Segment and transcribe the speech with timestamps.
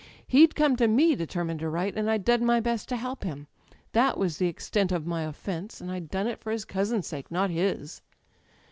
[0.25, 3.45] He'd come to me determined to write, and I'd done my best to help him.
[3.91, 7.29] That was the extent of my offence, and I'd done it for his cousin's sake,
[7.29, 8.01] not his.